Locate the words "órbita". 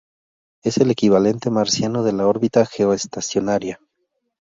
2.25-2.65